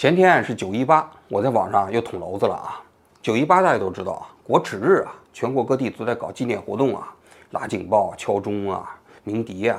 [0.00, 2.80] 前天是九一八，我在网上又捅娄子了啊！
[3.20, 7.12] 九一八大家都知道啊，国耻日啊，全国各地都在搞纪念活动啊，
[7.50, 9.78] 拉警报、敲钟啊、鸣笛啊。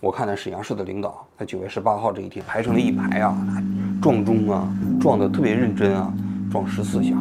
[0.00, 3.36] 我看到沈阳市的领导在九月十八号这一天排成了一排啊，
[4.00, 4.66] 撞钟啊，
[4.98, 6.10] 撞得特别认真啊，
[6.50, 7.14] 撞十四下。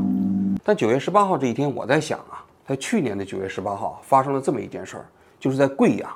[0.64, 5.06] 但九月十八号这一天，我在想啊，在去年的九月十八号发生了这么一件事儿，
[5.38, 6.10] 就是在贵阳，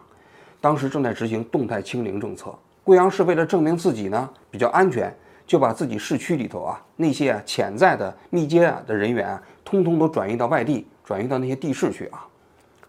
[0.61, 2.55] 当时正在执行动态清零政策，
[2.85, 5.13] 贵阳市为了证明自己呢比较安全。
[5.45, 12.25] 就把自己市区里头啊那些啊潜在的密接啊的人员啊，通通都转移到外地，转移到那些地市去啊，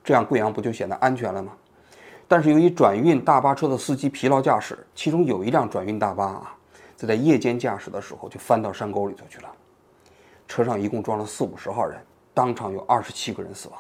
[0.02, 1.52] 这样贵阳不就显得安全了吗？
[2.26, 6.56] 但是由于转运大巴车的司机疲劳驾驶，其中有一辆转运大巴啊，
[6.96, 9.48] 在在夜间驾驶的时候就翻到山沟里头去了，
[10.48, 12.00] 车上一共装了四五十号人，
[12.32, 13.78] 当场有二十七个人死亡。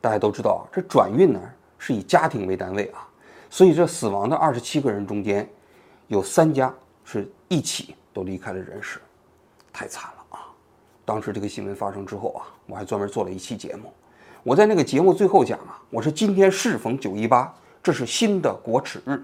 [0.00, 1.40] 大家都知道啊，这转运呢
[1.78, 3.08] 是以家庭为单位啊，
[3.48, 5.48] 所以这死亡的二十七个人中间，
[6.08, 6.74] 有三家。
[7.04, 9.00] 是一起都离开了人世，
[9.72, 10.48] 太惨了啊！
[11.04, 13.92] 当时这个新闻发生之后啊，我还专门做了一期节目。
[14.44, 19.22] 我在那个节目最后讲啊，我说今天适逢九一八，这是新的国耻日。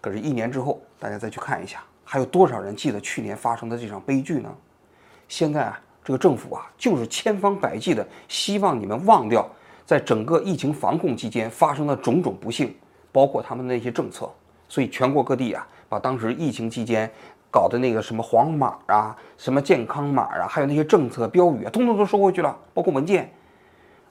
[0.00, 4.52] 可是，一年之后，大家再去看一下，还有多少人记得去年发生的这场悲剧呢？
[5.28, 9.48] 现在啊，这个政府啊，就是千方百计的希望你们忘掉
[9.84, 12.74] 在整个疫情防控期间发生的种种不幸，
[13.12, 14.30] 包括他们的那些政策。
[14.68, 15.66] 所以，全国各地啊。
[15.90, 17.10] 把当时疫情期间
[17.50, 23.28] 搞的那个什么黄码啊、什么健康码啊，还有那些政策标语啊，通通都收回去了，包括文件。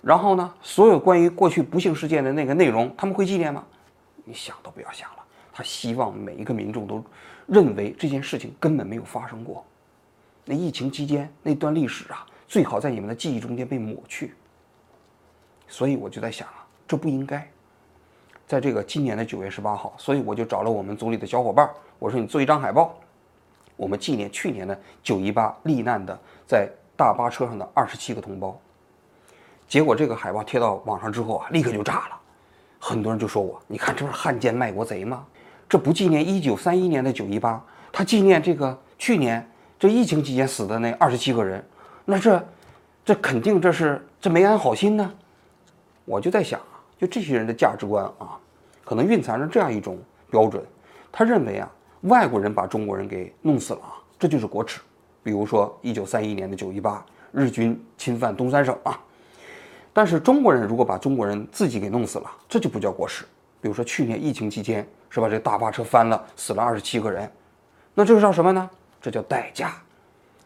[0.01, 3.63] 然后呢，所有关于过去不幸事件的那个内容，他们会纪念吗？
[4.25, 5.17] 你想都不要想了。
[5.53, 7.03] 他希望每一个民众都
[7.47, 9.65] 认为这件事情根本没有发生过。
[10.45, 14.33] 那疫情期间那段历史啊，最好在你们的记忆中间被抹去。
[15.67, 17.49] 所以我就在想啊，这不应该。
[18.49, 21.69] 在这个今年的九月十八号，所以我就找了我们组里的小伙伴，
[21.99, 22.97] 我说你做一张海报，
[23.75, 28.59] 我们纪念去年的九一八罹难的在大巴车上的二十七个同胞。
[29.67, 32.19] 结果这个海报贴到网上之后啊，立刻就炸了，
[32.79, 35.23] 很多人就说我，你看这不是汉奸卖国贼吗？
[35.69, 41.63] 这不纪念一九三一年的九一八，他纪念这个去年这疫情期间死的那二十七个人，
[42.03, 42.43] 那这
[43.05, 45.13] 这肯定这是这没安好心呢。
[46.03, 46.59] 我就在想。
[46.99, 48.37] 就这些人的价值观啊，
[48.83, 49.97] 可能蕴藏着这样一种
[50.29, 50.61] 标准，
[51.09, 51.71] 他认为啊，
[52.01, 54.81] 外国人把中国人给弄死了啊，这就是国耻。
[55.23, 58.99] 比如说一九三一年的九一八，日军侵犯东三省啊，
[59.93, 63.23] 但是中国人如果把中国人自己给弄死了，这就不叫国耻。
[63.61, 67.31] 比如说去年疫情期间是吧，这大巴车翻了，死了二十七个人，
[67.93, 68.69] 那这个叫什么呢？
[69.01, 69.73] 这叫代价。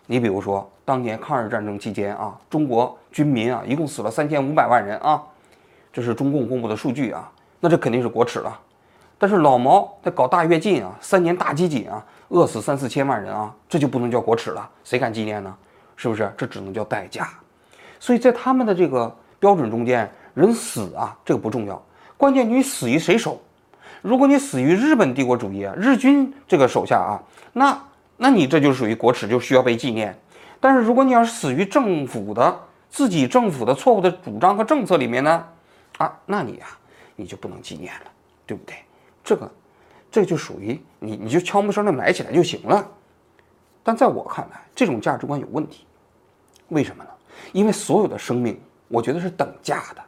[0.06, 5.24] 你比如说当年抗日战争期间啊，中国军民啊，一共死了三千五百万人啊。
[5.94, 8.60] 这是中共公布的数据啊，那这肯定是国耻了。
[9.20, 15.56] 但是老毛在搞大跃进啊，三年大饥馑啊，饿死三四千万人啊，这就不能叫国耻了，谁敢纪念呢？
[15.96, 16.34] 是不是？
[16.36, 17.30] 这只能叫代价。
[18.00, 21.82] 所以在他们的这个标准中间，人死啊，这个不重要，
[22.18, 23.40] 关键你死于谁手。
[24.02, 27.22] 如果你死于日本帝国主义啊，日军这个手下啊，
[27.54, 27.80] 那
[28.18, 30.18] 那你这就属于国耻，就需要被纪念。
[30.60, 35.46] 但是如果你要是死于政府的自己政府的错误的主张和政策里面呢？
[35.98, 36.68] 啊，那你呀，
[37.16, 38.12] 你就不能纪念了，
[38.46, 38.76] 对不对？
[39.24, 39.50] 这个，
[40.12, 42.86] 这就属于你，你就悄没声的埋起来就行了。
[43.84, 45.86] 但在我看来，这种价值观有问题。
[46.70, 47.10] 为什么呢？
[47.52, 50.02] 因为所有的生命，我觉得是等价的。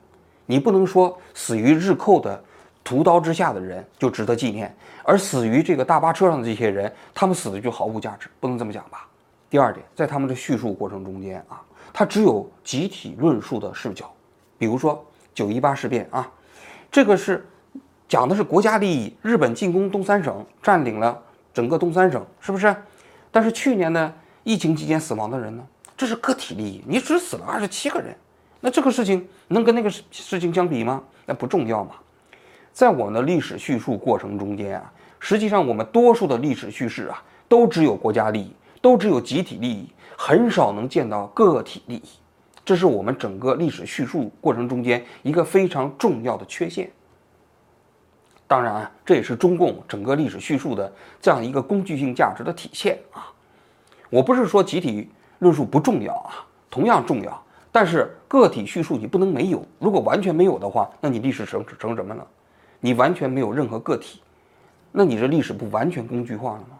[0.45, 2.43] 你不能说死于日寇的
[2.83, 9.07] 屠刀之下的人就值得纪念，而死于这个大巴车上的这些人，他们死的就毫无价值，不能这么讲吧？
[9.49, 11.61] 第二点，在他们的叙述过程中间啊，
[11.93, 14.11] 他只有集体论述的视角，
[14.57, 15.05] 比如说。
[15.35, 16.27] 九一八事变啊，
[16.89, 17.45] 这个是
[18.07, 19.13] 讲的是国家利益。
[19.21, 21.21] 日本进攻东三省，占领了
[21.53, 22.73] 整个东三省，是不是？
[23.29, 24.11] 但是去年的
[24.43, 25.63] 疫情期间死亡的人呢？
[25.97, 28.15] 这是个体利益，你只死了二十七个人，
[28.61, 31.03] 那这个事情能跟那个事情相比吗？
[31.25, 31.95] 那不重要嘛。
[32.71, 42.09] 在我们的历史叙述过程中间啊，实际上我们多数的历史叙事啊，都只有国家利益，都只有集体利益，很少能见到个体利益。
[42.65, 46.91] 这是我们整个历史叙述过程中间一个非常重要的缺陷。
[48.47, 50.91] 当然，这也是中共整个历史叙述的
[51.21, 53.31] 这样一个工具性价值的体现啊。
[54.09, 55.09] 我不是说集体
[55.39, 57.43] 论述不重要啊，同样重要。
[57.71, 62.25] 但是个体叙述你不能没有，如果完全没有的话，那你历史成成什么了？
[62.79, 64.21] 你完全没有任何个体，
[64.91, 66.79] 那你这历史不完全工具化了吗？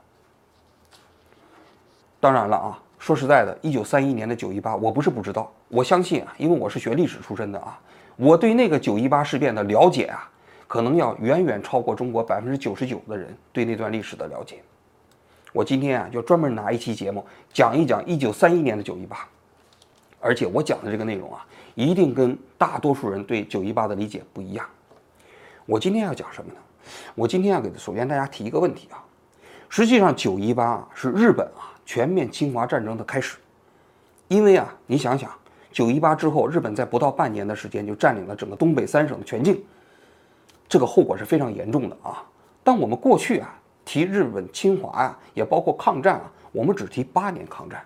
[2.19, 2.79] 当然了啊。
[2.97, 7.79] 说实在的，一九三一年的九一八，我不是不知道，我相信啊，因为我是学历史出身的啊，
[8.15, 10.29] 我对那个九一八事变的了解啊，
[10.67, 14.63] 可能要远远超过中国百分之九十九的人对那段历史的了解。
[15.53, 19.27] 我今天啊就专门拿一期节目讲一讲一九三一年的九一八，
[20.19, 21.45] 而且我讲的这个内容啊，
[21.75, 24.65] 一定跟大多数人对九一八的理解不一样。
[25.65, 26.59] 我今天要讲什么呢？
[27.13, 29.03] 我今天要给首先大家提一个问题啊，
[29.69, 33.37] 实际上九一八是日本啊全面侵华战争的开始，
[34.27, 35.31] 因为啊你想想，
[35.71, 39.63] 九一八之后，日本在不到半年的时间就占领了整个东北三省的全境，
[40.67, 42.23] 这个后果是非常严重的啊。
[42.63, 43.53] 但我们过去啊。
[43.87, 46.31] 提日本侵华呀，也包括抗战啊。
[46.51, 47.85] 我们只提八年抗战，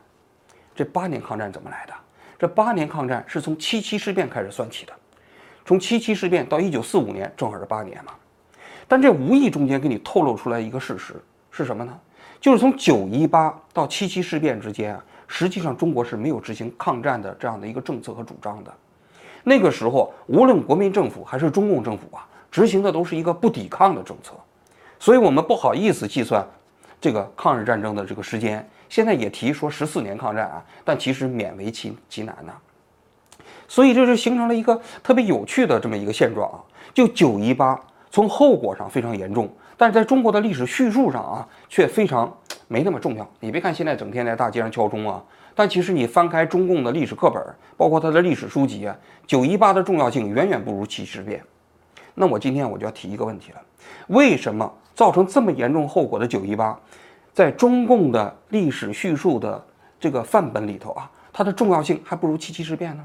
[0.74, 1.94] 这八年抗战怎么来的？
[2.40, 4.94] 这八年抗战是从七七事变开始算起的，
[5.66, 8.14] 从七七事变到一九四五年，正好是八年嘛。
[8.88, 11.22] 但这无意中间给你透露出来一个事实
[11.52, 12.00] 是什么呢？
[12.42, 18.74] 就是从九一八到七七事变之间啊，实际上中国是没有执行抗战的这样的一个政策和主张的。
[19.44, 24.34] 那个时候，无论国民政府还是中共政府啊，执行的都是一个不抵抗的政策。
[25.00, 26.46] 所以我们不好意思计算
[27.00, 32.54] 这个抗日战争的这个时间，现在也提说十四年抗战啊，但其实勉为其其难呐。
[33.68, 36.60] 所以这就形成了一个特别有趣的这么一个现状啊。
[36.94, 37.80] 就九一八，
[38.12, 39.50] 从后果上非常严重，
[39.80, 42.38] 但是在中国的历史叙述上啊，却非常
[42.68, 43.26] 没那么重要。
[43.40, 45.24] 你别看现在整天在大街上敲钟啊，
[45.56, 47.42] 但其实你翻开中共的历史课本，
[47.78, 48.94] 包括它的历史书籍啊，
[49.26, 51.42] 九一八的重要性远远不如七事变。
[52.14, 53.62] 那我今天我就要提一个问题了，
[54.08, 54.70] 为什么？
[54.94, 56.78] 造成这么严重后果的九一八，
[57.34, 59.66] 在中共的历史叙述的
[59.98, 63.04] 这个范本里头啊，它的重要性还不如七七事变呢。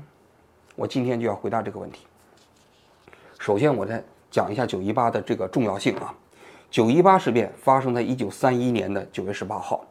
[0.75, 2.05] 我今天就要回答这个问题。
[3.39, 6.13] 首先，我再讲一下九一八的这个重要性啊。
[6.75, 9.85] 九一八事变发生在一九三一年的九月十八号，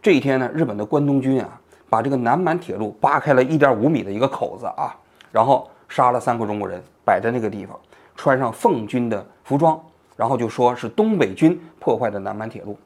[0.00, 1.60] 这一天呢，日本的关东军啊，
[1.90, 4.94] 把这个南满铁路扒开了一点五米的一个口子啊，
[5.32, 7.76] 然后杀了三个中国人，摆在那个地方，
[8.14, 9.76] 穿上奉军的服装。
[10.14, 12.78] 然后就说是东北军破坏的南满铁路，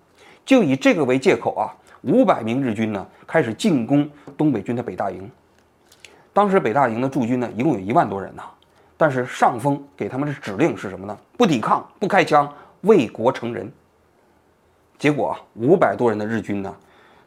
[0.46, 1.68] 就以这个为借口啊，
[2.04, 5.30] 五百名日军呢开始进攻东北军的北大营。
[6.32, 8.42] 当时北大营的驻军呢一共有一万多人呢，
[8.96, 11.14] 但是上峰给他们的指令是什么呢？
[11.36, 12.50] 不抵抗，不开枪，
[12.86, 13.70] 为国成仁。
[14.98, 16.74] 结果啊，五百多人的日军呢，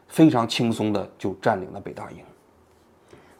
[0.08, 2.18] 非常轻松的就占领了北大营。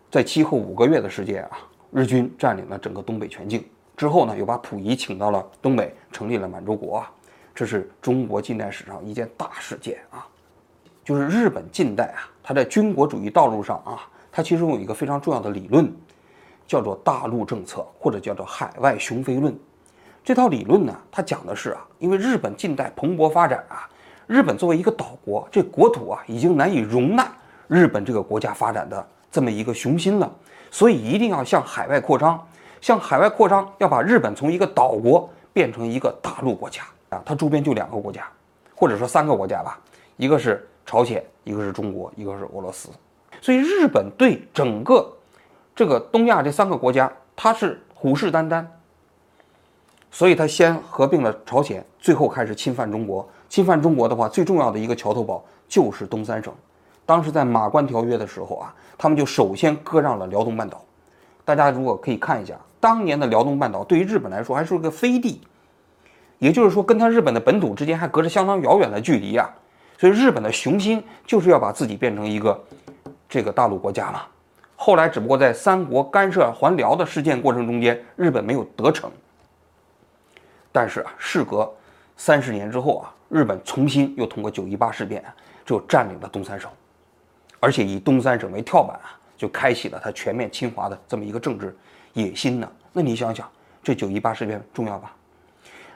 [0.09, 1.59] 在其后五个月的时间啊，
[1.91, 3.65] 日军占领了整个东北全境。
[3.97, 7.13] 之后呢，又把溥仪请到了东北，成立了满洲国啊，
[7.55, 10.27] 这是中国近代史上一件大事件啊。
[11.05, 15.93] 就是日本近代啊，它在军国主义道路上啊，它其中有一个非常重要的理论，
[16.67, 19.59] 叫做大陆政策，或者叫做海外雄飞论。
[20.23, 23.89] 这套理论呢，它讲的是啊，因为日本近代蓬勃发展啊，
[24.27, 27.27] 日本作为一个岛国，这国土啊已经难以容纳
[27.69, 30.31] 日本这个国家发展的这么一个雄心了，
[30.71, 32.41] 所以一定要向海外扩张。
[32.81, 37.21] 向海外扩张，要把日本从一个岛国变成一个大陆国家啊！
[37.27, 38.27] 它周边就两个国家，
[38.75, 39.79] 或者说三个国家吧，
[40.17, 42.89] 一个是朝鲜，一个是中国，一个是俄罗斯。
[43.43, 45.07] 所以日本对整个
[45.77, 48.65] 这个东亚这三个国家，它是虎视眈眈。
[50.11, 53.29] 所以他先合并了朝鲜，最后开始侵犯中国。
[53.49, 56.53] 侵犯中国的话，最重要的一个桥头堡就是东三省。
[57.07, 60.85] 当时在马关条约的时候啊，他们就首先割让了辽东半岛。
[61.45, 62.55] 大家如果可以看一下。
[62.79, 65.43] 当年的辽东半岛对于日本来说还是个飞地，
[66.39, 69.47] 也就是说，跟他日本的本土之间还隔着相当遥远的距离啊。
[69.99, 72.59] 所以日本的雄心就是要把自己变成一个
[73.29, 74.23] 这个大陆国家嘛。
[74.77, 79.11] 后来只不过在三国干涉还辽的事件过程中间，日本没有得逞。
[80.73, 81.71] 但是啊，事隔
[82.17, 85.25] 三十年之后啊，日本重新又通过九一八事变
[85.65, 86.71] 就占领了东三省，
[87.59, 91.77] 而且以东三省为跳板啊，就开启了他全面侵华的这么一个政治。
[92.13, 92.69] 野心呢？
[92.93, 93.49] 那你想想，
[93.85, 95.15] 这九一八事变重要吧？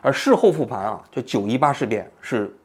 [0.00, 2.56] 而事后复盘啊，这九一八事变是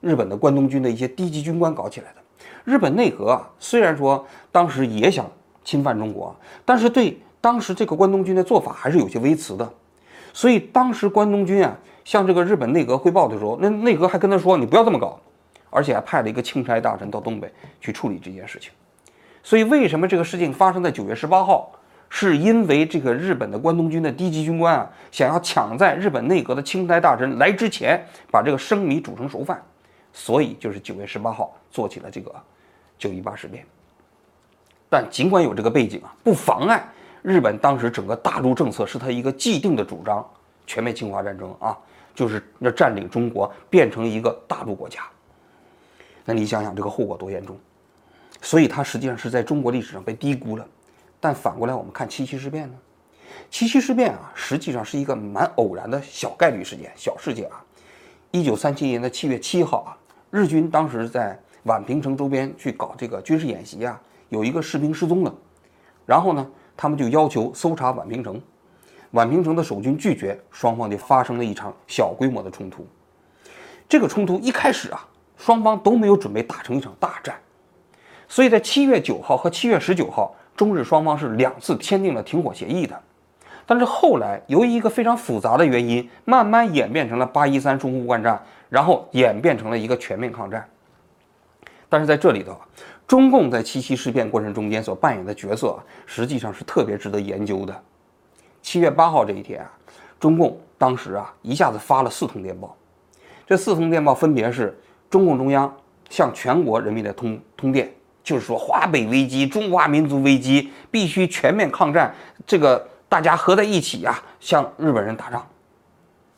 [0.00, 2.20] 日本的关东军的一些低级军官搞起来的。
[2.64, 5.24] 日本内阁啊，虽然说当时也想
[5.62, 9.72] 侵犯中国，但是对当时这个关东军的做法还是有些微词的。
[10.36, 11.74] 所以当时关东军啊，
[12.04, 15.18] 向这个日本内阁汇报的时候，那内阁还跟他说：“你不要这么搞。”
[15.70, 17.50] 而且还派了一个钦差大臣到东北
[17.80, 18.70] 去处理这件事情。
[19.42, 21.72] 所以为什么这个事情发生在九月十八号？
[22.10, 29.60] 是因为这个日本的关东军的低级军官啊，想要抢在日本内阁的钦差大臣来之前，把这个生米煮成熟饭，
[30.12, 32.30] 所以就是九月十八号做起了这个
[32.98, 33.64] 九一八事变。
[34.88, 36.86] 但尽管有这个背景啊，不妨碍
[37.26, 40.24] 日本当时整个大陆政策是他一个既定的主张：
[40.64, 41.76] 全面侵华战争啊，
[42.14, 45.00] 就是要占领中国，变成一个大陆国家。
[46.24, 47.58] 那你想想这个后果多严重？
[48.40, 50.64] 所以它实际上是在中国历史上被低估了。
[51.18, 52.74] 但反过来，我们看七七事变呢？
[53.50, 57.60] 七七事变啊，实际上是一个蛮偶然的小概率事件、小事件啊。
[58.30, 59.98] 一九三七年的七月七号啊，
[60.30, 65.34] 日军当时在宛平城周边去搞这个军事演习啊，有一个士兵失踪了，
[66.04, 68.40] 然后呢，他们就要求搜查宛平城，
[69.12, 72.86] 宛平城的守军拒绝，双方就发生了一场小规模的冲突。
[73.88, 75.06] 这个冲突一开始啊，
[75.36, 77.36] 双方都没有准备打成一场大战，
[78.28, 83.00] 所以在七月九号和七月十九号，中日双方是两次签订了停火协议的。
[83.64, 90.68] 但是后来由于一个非常复杂的原因，慢慢演变成了八一三淞沪会战，然后演变成了一个全面抗战。
[91.88, 92.56] 但是在这里头，
[93.06, 97.82] 中共在七七事变过程中间所扮演的角色，实际上是特别值得研究的。
[98.62, 99.70] 七月八号这一天啊，
[100.18, 102.76] 中共当时啊一下子发了四通电报，
[103.46, 104.76] 这四通电报分别是
[105.08, 105.72] 中共中央
[106.10, 107.92] 向全国人民的通通电，
[108.24, 112.14] 就是说华北危机、中华民族危机，必须全面抗战。
[112.46, 112.88] 这个。
[113.08, 115.46] 大家合在一起呀，向日本人打仗，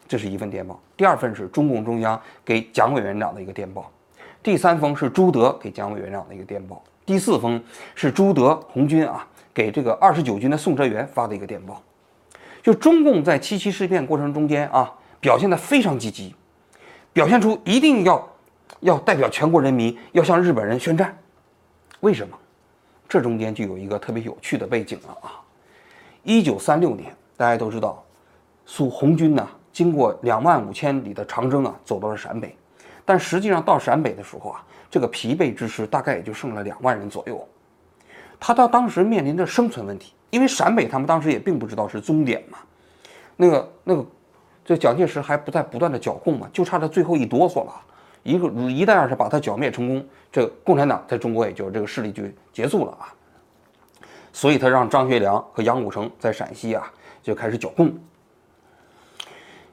[0.07, 0.79] 这是一份电报。
[0.99, 3.91] 第二份是中共中央给蒋委员长的一个电报，
[4.43, 7.63] 第三封是朱德给蒋委员长的一个电报，第四封
[7.95, 11.83] 是朱德红军啊给这个二十九军的宋哲元发的一个电报。
[12.63, 16.35] 就中共在七七事变过程中间啊，表现得非常积极，
[17.13, 18.29] 表现出一定要
[18.81, 21.17] 要代表全国人民要向日本人宣战。
[22.01, 22.37] 为什么？
[23.09, 25.41] 这中间就有一个特别有趣的背景了啊。
[26.23, 28.05] 一九三六年，大家都知道，
[28.67, 32.55] 苏红军呢，经过两万五千里的长征啊，走到了陕北。
[33.09, 37.43] 但实际上到陕北的时候啊，这个疲惫之师大概也就剩了两万人左右。
[38.39, 42.59] 他到当时面临着生存问题，因为陕北他们当时也并不知道是终点嘛。
[43.35, 44.05] 那个那个，
[44.63, 47.73] 这蒋介石还不在不断的剿共嘛，就差这最后一哆嗦了。
[48.25, 53.09] 一个一旦要是把他剿灭成功，这共产党在中国也就这个势力就结束了啊。
[54.35, 57.99] 所以他让张学良和杨虎城在陕西啊就开始剿共。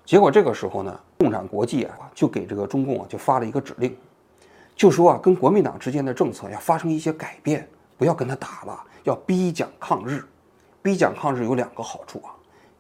[0.06, 3.98] 结果这个时候呢，共产国际啊就给这个中共啊就发了一个指令，
[4.76, 10.24] 就说啊跟国民党之间的政策要发生一些改变，不要跟他打了，要逼蒋抗日。
[10.82, 12.30] 逼蒋抗日有两个好处啊，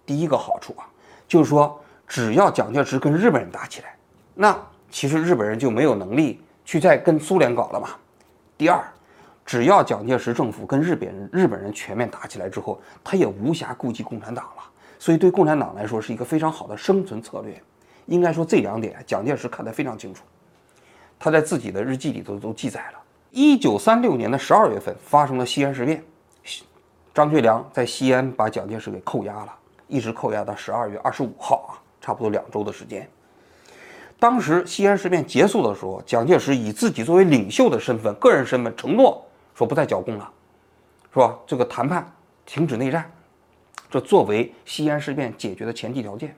[0.05, 0.85] 第一个好处啊
[1.27, 3.95] 就是说只要蒋介石跟日本人打起来，
[4.35, 4.55] 那
[4.91, 7.89] 其实日本人就没有能力去再跟苏联搞了嘛。
[8.57, 8.79] 第二。
[9.47, 14.63] 只要蒋介石政府跟日本人日本人全面打起来之后，他也无暇顾及共产党了。
[15.05, 17.61] 所以对共产党来说是一个非常好的生存策略。
[18.07, 20.23] 应该说这两点，蒋介石看得非常清楚。
[21.19, 22.97] 他在自己的日记里头都记载了。
[23.29, 26.03] 一九三六年的十二月份发生了西安事变，
[27.13, 29.53] 张学良在西安把蒋介石给扣押了，
[29.87, 33.07] 一直扣押到十二月二十五号啊，差不多两周的时间。
[34.19, 39.23] 当时西安事变结束的时候，蒋介石以自己作为领袖的身份、个人身份承诺。
[39.53, 40.27] 说不再剿共了，
[41.13, 41.37] 是吧？
[41.45, 42.11] 这个谈判
[42.43, 43.07] 停止内战，
[43.89, 46.35] 这作为西安事变解决的前提条件。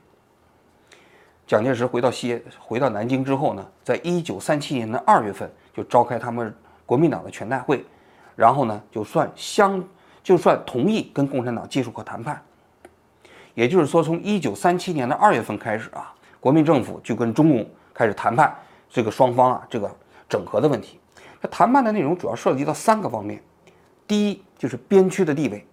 [1.46, 7.84] 蒋介石回到西回到南京之后呢，在一九三七年的二月份就召开他们国民党的全代会，
[8.36, 9.82] 然后呢就算相
[10.22, 12.42] 就算同意跟共产党技术和谈判。
[13.54, 18.54] 也就是说，从一九三七年的二月份开始啊，国民政府就跟中共开始谈判
[18.88, 19.90] 这个双方啊这个
[20.28, 21.00] 整合的问题。
[21.42, 23.42] 这谈判的内容主要涉及到三个方面，
[24.06, 25.66] 第一就是边区的地位，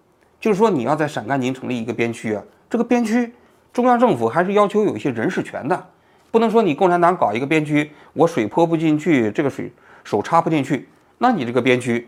[0.46, 3.34] 就是说你要在陕甘宁成立一个边区啊，这个边区
[3.72, 5.86] 中央政府还是要求有一些人事权的，
[6.30, 9.72] 不能说你共产党搞一个边区，我水泼不进去，这个水
[10.04, 10.88] 手插不进去，
[11.18, 12.06] 那你这个边区，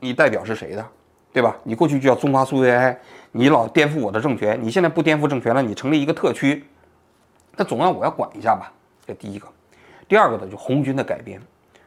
[0.00, 0.86] 你代表是谁的，
[1.30, 1.54] 对吧？
[1.62, 2.98] 你过去就叫中华苏维埃，
[3.32, 6.64] 你老颠覆我的政权，你现在不颠覆政权了，你成立一个特区，
[7.54, 8.72] 那总要我要管一下吧，
[9.06, 9.46] 这第一个，
[10.08, 11.38] 第二个呢就红军的改编。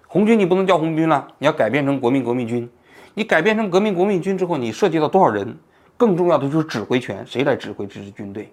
[0.06, 2.70] 红军你不能叫红军了，你要改变成国民革命军。
[3.16, 5.58] 你改变成革命国民军之后，你涉及到多少人？
[6.02, 8.52] 更重要的就是指挥权，谁来指挥这支军队，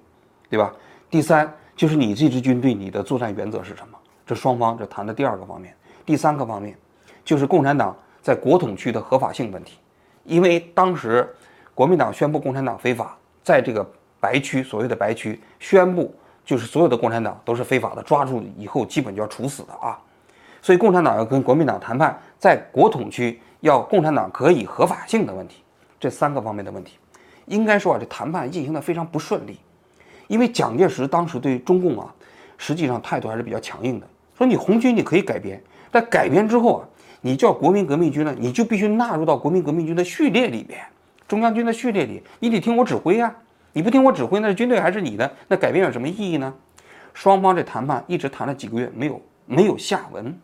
[0.50, 0.70] 对吧？
[1.08, 3.98] 第三就是你这支军队，你的作战原则是什么？
[4.26, 5.74] 这双方这谈的第二个方面。
[6.04, 6.76] 第三个方面
[7.24, 9.78] 就是共产党在国统区的合法性问题，
[10.24, 11.26] 因为当时
[11.74, 13.82] 国民党宣布共产党非法，在这个
[14.20, 16.14] 白区所谓的白区宣布，
[16.44, 19.98] 就是所有的共产党都是非法的，抓住以后基本就要处死的啊。
[20.60, 25.62] 所以，共产党要跟国民党谈判，在国统区要共产党可以合法性的问题，
[25.98, 26.98] 这三个方面的问题，
[27.48, 29.58] 应该说啊，这谈判进行的非常不顺利。
[30.26, 32.14] 因为蒋介石当时对中共啊，
[32.58, 35.58] 实际上态度还是比较强硬的，说你红军你可以改编，
[35.90, 36.88] 但改编之后啊，
[37.22, 40.80] 你叫国民革命军呢，你就必须纳入到国民革命军的序列里边，
[41.26, 43.34] 中央军的序列里，你得听我指挥呀，
[43.72, 46.52] 你不听我指挥，那军队还是你的，那改编有什么意义呢？
[47.14, 50.38] 双方这谈判一直谈了几个月，没有没有下文。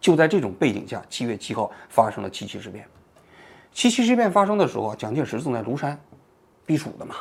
[0.00, 2.84] 就在这种背景下，七月七号发生了七七事变。
[3.72, 5.98] 七七事变发生的时候，蒋介石正在庐山
[6.66, 7.16] 避暑的嘛。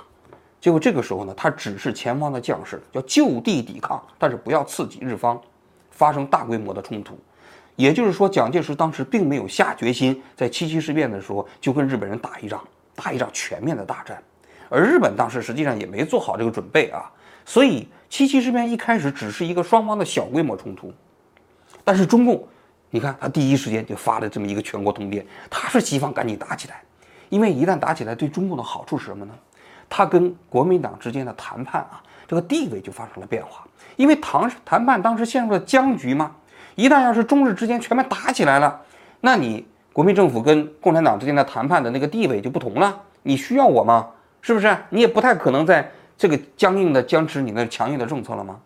[0.60, 5.41] 结果这个时候呢，他指示前方的将士要就地抵抗，但是不要刺激日方
[5.89, 7.17] 发生大规模的冲突。
[7.75, 12.62] 也就是说，蒋介石当时并没有下决心在七七事变的时候就跟日本人打一仗，
[12.93, 14.22] 打一场全面的大战。
[14.70, 17.10] 而日本当时实际上也没做好这个准备啊，
[17.43, 20.93] 所以七七事变一开始只是一个双方的小规模冲突。
[21.84, 22.48] 但是中共，
[22.92, 26.82] 你看他第一时间就发了这么一个全国通电，他说西方赶紧打起来，
[27.30, 29.34] 因为一旦打起来，对中共的好处是什么呢？
[29.90, 36.32] 他跟国民党之间的谈判啊，这个地位就发生了变化，因为谈谈判当时陷入了僵局嘛。
[36.76, 38.80] 一旦要是中日之间全面打起来了，
[39.20, 42.98] 那你国民政府跟共产党之间的谈判的那个地位就不同了。
[43.24, 44.08] 你需要我吗？
[44.42, 44.76] 是不是？
[44.90, 48.58] 你也不太可能在这个僵硬的僵持你那强硬的政策了吗？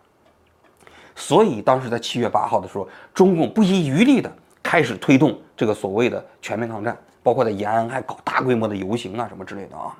[1.16, 4.32] 所以当时在七月八号的时候，中共不遗余力的
[4.62, 9.96] 开始推动这个所谓的全面抗战，包括在延安还搞大规模的游行啊什么之类的啊。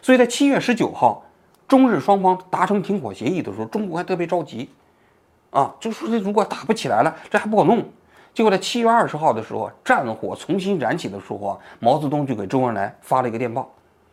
[0.00, 1.22] 所以在七月十九号，
[1.68, 4.70] 中日双方达成停火协议的时候，中国还特别着急。
[5.50, 7.82] 啊，就说这如果打不起来了，这还不好弄。
[8.34, 13.72] 结果在七月二十号的时候，战火重新燃起的时候啊，毛泽东就给周恩来发了一个电报，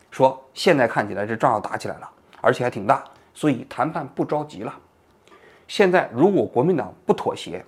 [0.09, 2.09] 说现在看起来这仗要打起来了，
[2.39, 4.73] 而且还挺大，所以谈判不着急了。
[5.73, 7.65] 现在如果国民党不妥协，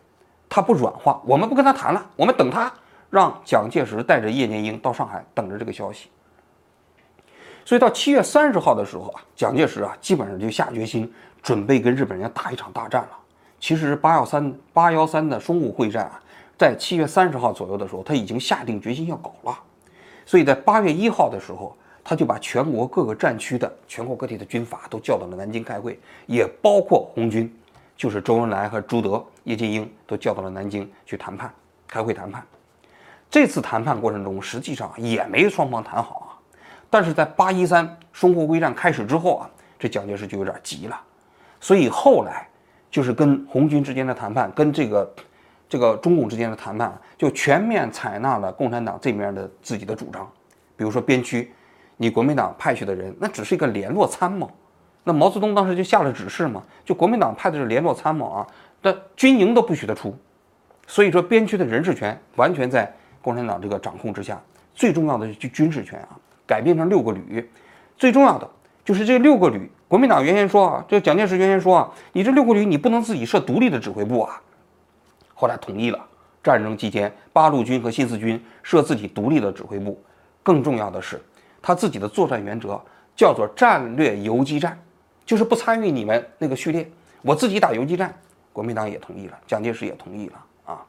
[0.48, 2.72] 他不软化，我们不跟他谈了，我们等他
[3.10, 6.10] 让蒋介石带着叶剑英到上海等着这个消息。
[7.66, 13.10] 所以到七月三十号的时候啊，蒋介石啊基本上就下决心准备跟日本人打一场大战了。
[13.60, 16.22] 其实八幺三八幺三的淞沪会战啊，
[16.60, 19.60] 在七月三十号左右的时候，他已经下定决心要搞了，
[20.28, 27.52] 所以在八月一号的时候，他就把全国各个战区的全国各地的军阀都叫到了南京开会，也包括红军，
[27.96, 31.54] 就是周恩来和朱德、叶剑英都叫到了南京去谈判，
[31.88, 32.44] 开会谈判。
[33.30, 36.30] 这次谈判过程中，实际上也没双方谈好啊，
[36.90, 39.50] 但是在八一三淞沪会战开始之后啊，
[39.80, 41.02] 这蒋介石就有点急了，
[41.60, 42.48] 所以后来。
[42.92, 45.14] 就是跟红军之间的谈判，跟这个
[45.68, 50.26] 这个中共之间的谈判，就全面采纳了共产党这面的自己的主张。
[50.78, 51.52] 比如说边区，
[51.98, 54.50] 你国民党派去的人，那只是一个联络参谋。
[55.06, 58.48] 那毛泽东当时就下了指示嘛，就国民党派的是联络参谋啊，
[58.82, 60.14] 那军营都不许他出。
[60.88, 62.92] 所以说边区的人事权完全在
[63.22, 64.42] 共产党这个掌控之下。
[64.74, 67.50] 最重要的是军事权啊，改编成六个旅。
[67.96, 68.50] 最重要的
[68.84, 69.72] 就是这六个旅。
[69.88, 74.42] 国民党原先说啊，这蒋介石原先说啊，你这六个旅你不能自己设独立的指挥部啊。
[75.34, 76.06] 后来同意了，
[76.44, 80.02] 战争期间八路军和新四军设自己独立的指挥部。
[80.42, 81.22] 更重要的是，
[81.62, 82.82] 他自己的作战原则
[83.16, 84.78] 叫做战略游击战，
[85.26, 86.90] 就是不参与你们那个序列，
[87.22, 88.14] 我自己打游击战。
[88.54, 90.86] 国民党也同意了，蒋介石也同意了啊。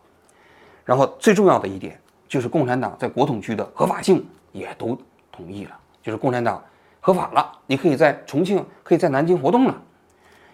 [0.84, 4.96] 然后最重要的一点就是共产党在国统区的合法性也都
[5.32, 6.62] 同意了，就是共产党。
[6.98, 9.82] 合法了，你可以在重庆，可以在南京活动了。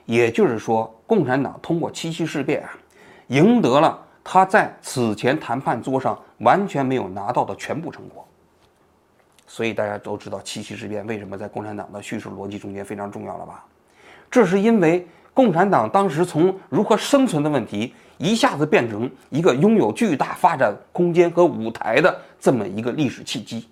[0.04, 2.70] 也就是说，共产党通过七七事变啊，
[3.28, 8.22] 赢得了他在此前谈判桌上完全没有拿到的全部成果。
[9.46, 13.64] 所以大家都知道七七事变为什么在共产党的叙事逻辑中间非常重要了吧？
[14.32, 23.68] 这是因为共产党当时从如何生存的问题，一下子变成一个拥有巨大发展空间和舞台的这么一个历史契机。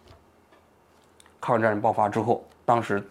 [1.41, 2.45] 抗日战争爆发之后。
[2.67, 3.03] 当时，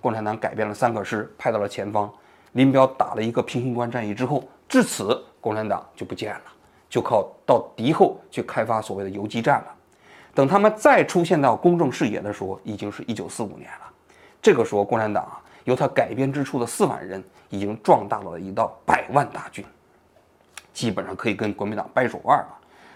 [0.00, 2.12] 共产党改变了三个师，派到了前方。
[2.52, 6.42] 林彪打了一个平型关战役之后，至此共产党就不见了，
[6.90, 9.74] 就靠到敌后去开发所谓的游击战了。
[10.34, 13.90] 等他们再出现到公众视野的时候，已经是一九四五年了。
[14.42, 19.64] 这个时候，共产党啊，由他改编之初的四万人，已经壮大了一道百万大军，
[20.72, 22.48] 基本上可以跟国民党掰手腕了。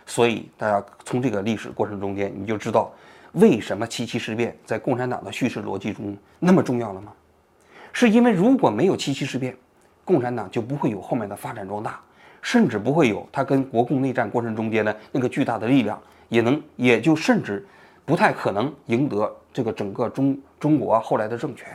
[0.07, 2.91] 所以，大家从这个历史过程中间，你就知道。
[3.35, 7.13] 为什么七七事变在共产党的叙事逻辑中那么重要了吗？
[7.93, 9.57] 是因为如果没有七七事变，
[10.05, 12.01] 共产党就不会有后面的发展壮大，
[12.43, 15.97] 甚至不会有他跟国共内战过程中间的那个巨大的力量，
[16.29, 17.65] 也能也就甚至
[18.05, 21.69] 不太可能赢得这个整个中中国后来的政权。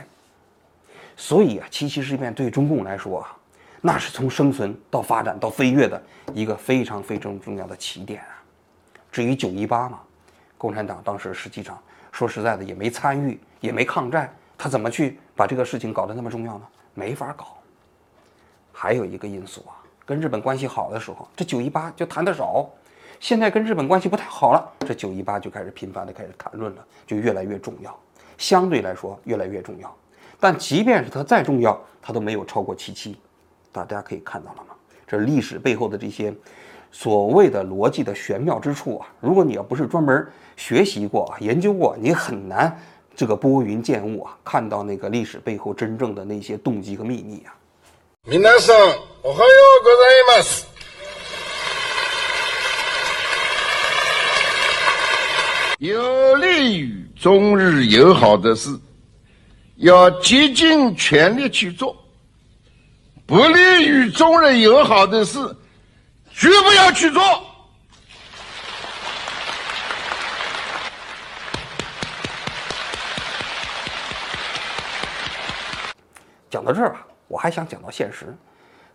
[1.16, 3.36] 所以啊，七七事变对中共来说啊，
[3.80, 6.00] 那是从生存到发展到飞跃的
[6.32, 8.42] 一个非常非常重要的起点啊。
[9.10, 10.00] 至于九一八嘛。
[10.58, 11.78] 共产党当时实际上
[12.10, 16.66] 说实在的也没参与，也没抗战，他怎么去把这个事情搞得那么重要呢？
[16.94, 17.58] 没法搞。
[18.72, 19.76] 还有一个因素啊，
[20.06, 22.64] 跟日本关系好的时候，这九一八就谈得少；
[23.20, 27.94] 现在跟日本关系不太好了，这九一八就开始频繁的开始谈论了，就越来越重要，
[28.38, 29.94] 相对来说越来越重要。
[30.39, 33.15] 但即便是它再重要，它都没有超过七七。
[33.71, 34.75] 大家可以看到了吗？
[35.07, 36.33] 这历史背后的这些。
[36.93, 42.77] 所谓的逻辑的玄妙之处啊，如果你要不是专门学习过、研究过，你很难
[43.15, 47.55] 这个拨云见雾啊，看到那个历史背后真正的那些动机和秘密啊。
[48.29, 48.75] 皆さん、
[49.23, 50.67] おはようございます。
[55.79, 58.77] 有利于中日友好的事，
[59.76, 61.94] 要竭尽全力去做；
[63.26, 65.38] 不利于中日友好的事，
[66.32, 67.22] 绝不要去做。
[76.48, 78.34] 讲到这儿吧，我还想讲到现实。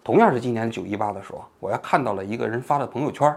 [0.03, 3.31] 同样是今年九一八的时候，我还看到了一个人发的朋友圈，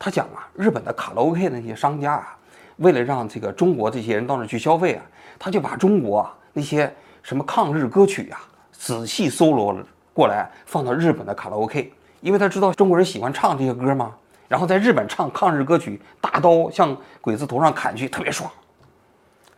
[0.00, 2.36] 他讲啊，日本的卡拉 OK 的那些商家啊，
[2.78, 5.04] 为了让这个中国这些人到那儿去消费啊，
[5.38, 8.38] 他就把中国啊那些什么抗日歌曲呀，
[8.72, 9.76] 仔细搜罗
[10.12, 14.14] 过来，放到日本的卡拉 OK，因为他知道中国人喜欢唱这些歌嘛，
[14.48, 18.50] 然后在日本唱抗日歌曲，大刀向鬼子头上砍去，特别爽。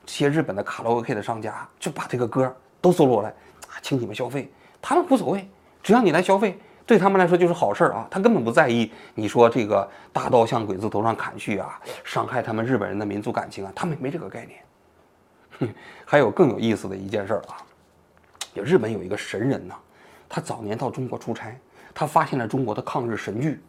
[0.07, 3.30] 这些日本的卡拉 OK 的商家就把这个歌都搜罗来。
[3.30, 5.48] 啊请你们消费，他们无所谓，
[5.83, 8.07] 只要你来消费，对他们来说就是好事儿啊。
[8.11, 14.61] 他根本不在意你说这个大刀向鬼子头上砍去啊，伤害他们日本人的民族感情啊，他们没这个概念。
[15.60, 15.68] 哼，
[16.04, 17.58] 还有更有意思的一件事儿啊，
[18.54, 19.74] 就日本有一个神人呐，
[20.28, 21.56] 他早年到中国出差，
[21.94, 23.60] 他发现了中国的抗日神剧。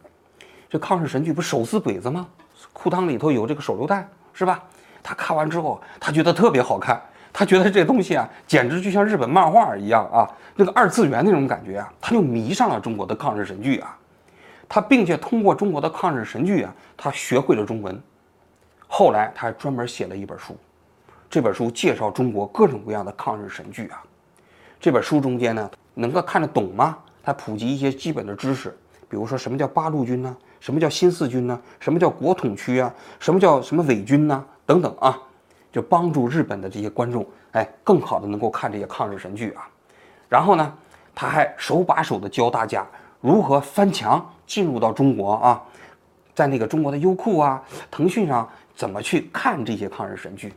[0.68, 2.26] 这抗日神剧不手撕鬼子吗？
[2.72, 4.62] 裤裆里头有这个手榴弹，是吧？
[5.02, 7.00] 他看完之后，他觉得特别好看。
[7.32, 13.96] 他觉得这东西啊，简直就像日本漫画一样啊，那个二次元那种感觉啊，他就迷上了中国的抗日神剧啊。
[14.68, 18.02] 他并且通过中国的抗日神剧啊，他学会了中文。
[18.88, 20.56] 后来他还专门写了一本书，
[21.28, 24.02] 这本书介绍中国各种各样的抗日神剧啊。
[24.80, 26.98] 这本书中间呢，能够看得懂吗？
[27.22, 28.76] 它普及一些基本的知识，
[29.08, 30.36] 比如说什么叫八路军呢？
[30.60, 31.60] 什么叫新四军呢？
[31.80, 32.92] 什么叫国统区啊？
[33.18, 34.44] 什么叫什么伪军呢？
[34.64, 35.18] 等等啊。
[35.72, 39.68] 就帮助日本的这些观众，哎，更好的能够看这些抗日神剧啊。
[40.26, 40.72] 然后呢，
[41.14, 42.86] 他还手把手的教大家
[43.20, 45.62] 如何翻墙进入到中国啊，
[46.34, 50.50] 在那个中国的优酷啊、腾讯上怎么去看这些抗日神剧。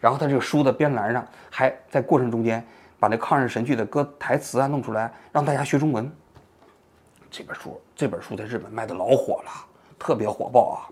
[0.00, 2.64] 然后他这个书的边栏上还在过程中间
[2.98, 6.10] 把那抗日神剧的歌台词啊弄出来，让大家学中文。
[7.30, 9.50] 这本书这本书在日本卖的老火了，
[9.98, 10.88] 特别火爆啊！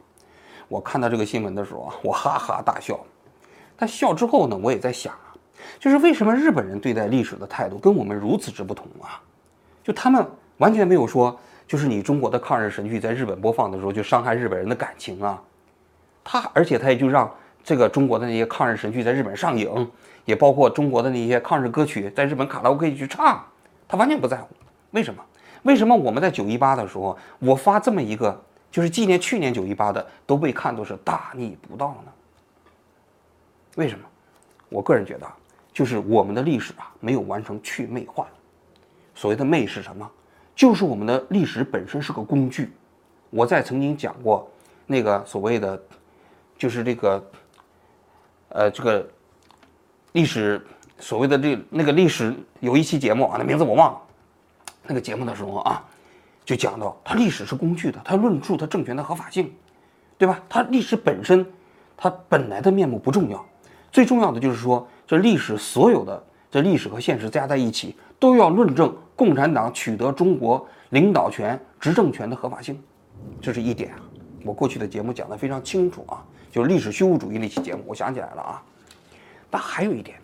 [0.69, 2.99] 我看到这个新闻的时候，我哈哈大笑。
[3.77, 5.33] 但笑之后呢，我也在想啊，
[5.79, 9.21] 就是为什么日本人对待历史的态度跟我们如此之不同啊？
[9.83, 10.27] 就他们
[10.59, 15.41] 完全没有说，就是你中国的抗日神剧在日本播放的时候就伤害日本人的感情啊。
[16.25, 17.33] 他而且他也就让
[17.67, 19.91] 这个中国的那些抗日神剧在日本上映，
[20.25, 23.45] 也包括中国的那些抗日歌曲在日本卡拉 OK 去唱，
[23.89, 24.55] 他完全不在乎。
[24.93, 25.21] 为什么？
[25.65, 32.13] 为什么我们在九一八的时候，我发这么一个就是纪念去年九一八的，都被看作是大逆不道呢？
[33.75, 34.05] 为什么？
[34.69, 35.27] 我个人觉得，
[35.73, 38.29] 就是我们的历史啊，没有完成去魅化。
[39.13, 40.09] 所谓的魅是什么？
[40.55, 42.71] 就是我们的历史本身是个工具。
[43.29, 44.49] 我在曾经讲过
[44.87, 45.83] 那个所谓的，
[46.57, 47.23] 就是这个，
[48.57, 49.07] 呃，这个
[50.13, 50.67] 历史
[50.99, 54.01] 所谓的这那个历史有一期节目啊，那名字我忘了。
[54.87, 55.85] 那个节目的时候啊，
[56.43, 59.53] 就讲到它历史是工具的，它论述它政权的合法性，
[60.17, 60.41] 对吧？
[60.49, 61.45] 它历史本身，
[61.99, 63.45] 它本来的面目不重要。
[63.93, 72.83] 最重要的就是说，这历史所有的这历史和现实加在一起，都要论证共产党取得中国领导权、执政权的合法性，
[73.39, 74.01] 这是一点啊。
[74.47, 76.25] 我过去的节目讲的非常清楚啊，
[76.57, 78.63] 就是历史虚无主义那期节目，我想起来了啊。
[79.51, 80.19] 但还有一点，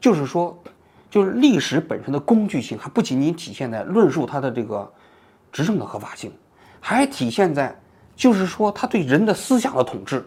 [0.00, 0.60] 就是说，
[1.08, 4.92] 就是历史本身的工具性，还不仅仅体现在论述它的这个
[5.52, 6.32] 执政的合法性，
[6.80, 7.72] 还体现在
[8.16, 10.26] 就是说他对人的思想的统治。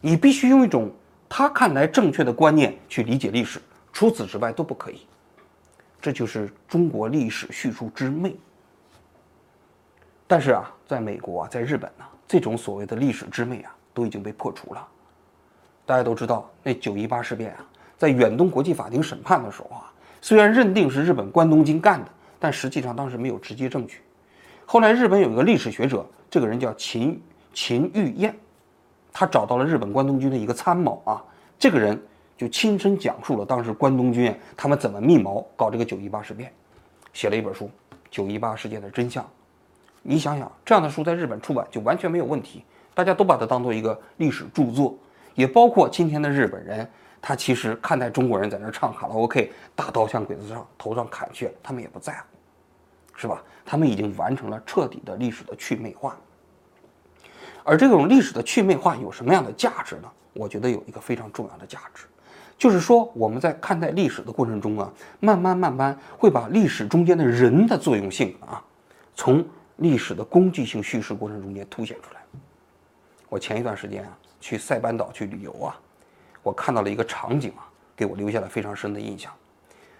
[0.00, 0.88] 你必须用一种。
[1.28, 3.60] 他看来正确的观念去理解历史，
[3.92, 5.00] 除此之外都不可以。
[6.00, 8.36] 这就是中国历史叙述之魅。
[10.28, 14.86] 但是啊，在美国啊，在日本呢，这种所谓的历史之魅啊，都已经被破除了。
[15.86, 17.64] 大家都知道，那九一八事变啊，
[17.96, 24.00] 在远东国际法庭审判的时候啊，虽然认定是日本关东军干的，但实际上当时没有直接证据。
[24.66, 28.34] 后来日本有一个历史学者，这个人叫秦秦玉燕。
[29.12, 31.22] 他找到了日本关东军的一个参谋啊，
[31.56, 31.96] 这个人
[32.36, 36.52] 就亲身讲述了当时关东军他们怎么密谋搞这个九一八事变，
[37.12, 37.66] 写了一本书
[38.10, 39.22] 《九一八事件的真相》。
[40.02, 44.96] 你想想，这样的书在日本出版就完全没有问题，大家都把它当做一个历史著作，
[45.34, 46.88] 也包括今天的日本人，
[47.20, 52.26] 他其实看待中国人在那唱卡拉 OK，大刀向鬼子上头上砍去，他们也不在乎，
[53.16, 53.42] 是吧？
[53.64, 56.16] 他们已经完成了彻底的历史的去魅化。
[57.64, 60.10] 而这种历史的去魅化有什么样的价值呢？
[60.34, 62.04] 我觉得有一个非常重要的价值，
[62.58, 68.62] 就是说我们在看待历史的过程中啊，慢慢慢慢会把历史中间的人的作用性啊，
[69.14, 69.44] 从
[69.76, 72.20] 历史的工具性叙事过程中间凸显出来。
[73.34, 75.76] 我前一段时间啊，去塞班岛去旅游啊，
[76.40, 77.66] 我看到了一个场景啊，
[77.96, 79.32] 给我留下了非常深的印象。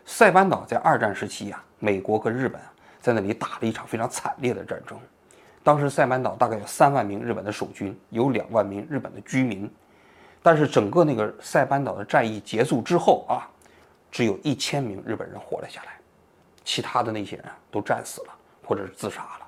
[0.07, 2.61] 塞班岛在二战时期啊，美国和日本
[3.01, 4.97] 在那里打了一场非常惨烈的战争。
[5.65, 9.69] 当时塞班岛大概有三万名日本的守军，有两万名日本的居民。
[10.41, 13.51] 但是整个那个塞班岛的战役结束之后啊，
[14.13, 15.99] 只有一千名日本人活了下来，
[16.63, 18.29] 其他的那些人都战死了
[18.65, 19.44] 或者是自杀了。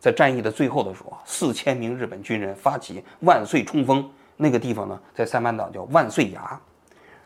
[0.00, 6.60] 在战役的最后的时候，四千名日本军人发起万岁冲锋，那个地方呢在塞班岛叫万岁崖。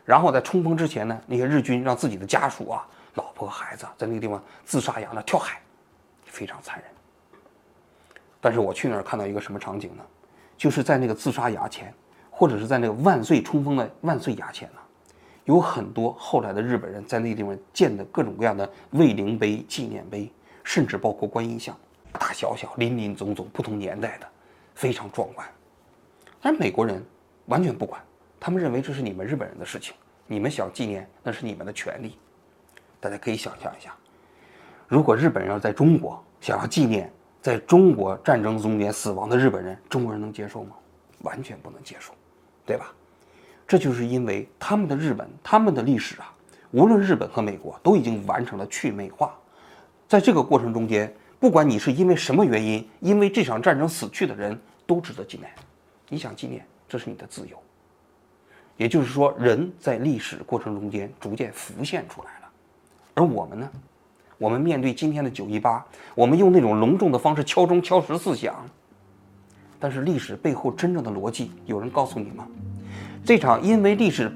[0.05, 5.61] 然后在冲锋之前呢，那些日军让自己的家属啊、老婆孩子在那个地方自杀崖那跳海，
[6.25, 6.85] 非常残忍。
[8.41, 10.03] 但是我去那儿看到一个什么场景呢？
[10.57, 11.93] 就是在那个自杀崖前，
[12.29, 14.79] 或者是在那个万岁冲锋的万岁崖前呢，
[15.45, 20.29] 有很多后来的日本人在那个地方建的各种各样的慰灵碑、纪念碑，
[20.63, 21.73] 甚至包括观音像，
[22.13, 24.27] 大大小小、林林总总、不同年代的，
[24.73, 25.45] 非常壮观。
[26.41, 27.03] 但是美国人
[27.47, 28.01] 完全不管。
[28.39, 29.93] 他们认为这是你们日本人的事情，
[30.27, 32.17] 你们想纪念那是你们的权利。
[32.99, 33.93] 大家可以想象一下，
[34.87, 40.75] 如果日本人要在中国想要纪念在中国战争中间死亡的日本人，中国人能接受吗？
[41.19, 42.13] 完全不能接受，
[42.65, 42.93] 对吧？
[43.65, 46.33] 这就是因为他们的日本，他们的历史啊，
[46.71, 49.33] 无论日本和美国都已经完成了去美化。
[50.05, 51.13] 在这个过程中间，
[51.43, 55.49] 不管你是因为什么原因，因为这场战争死去的人都值得纪念。
[56.07, 57.61] 你想纪念，这是你的自由。
[58.77, 62.49] 也就是说，人在历史过程中间逐渐浮现出来了，
[63.15, 63.69] 而我们呢？
[64.37, 68.55] 我们面对今天的九一八，我们用那种隆重的方式敲钟敲十四响。
[69.81, 72.47] 但是历史背后真正的逻辑，有人告诉你吗？
[73.25, 74.31] 这场因为历史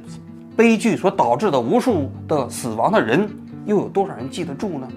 [0.57, 3.33] 悲剧所导致的无数的死亡的人，
[3.65, 4.91] 又有多少人记得住呢？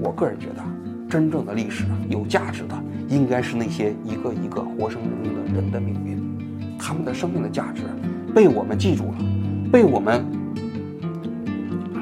[0.00, 0.62] 我个人觉得，
[1.08, 6.18] 真正的历史有价值的，应该是那些一个一个活生生的人的命运。
[6.78, 7.82] 他们的生命的价值
[8.34, 9.18] 被我们记住了，
[9.72, 10.24] 被我们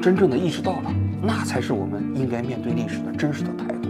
[0.01, 3.86] 真正的意识到了，那才是我们应该面对历史的真实的态度。